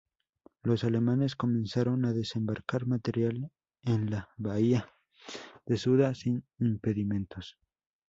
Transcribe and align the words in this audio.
Los 0.63 0.83
alemanes 0.83 1.35
comenzaron 1.35 2.05
a 2.05 2.11
desembarcar 2.11 2.87
material 2.87 3.51
en 3.83 4.09
la 4.09 4.29
bahía 4.35 4.89
de 5.67 5.77
Suda 5.77 6.15
sin 6.15 6.43
impedimentos. 6.57 7.59